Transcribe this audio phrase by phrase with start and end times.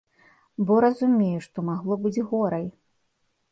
[0.69, 2.67] Бо разумею, што магло быць горай.